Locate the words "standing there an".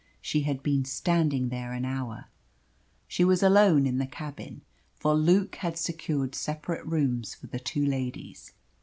0.83-1.85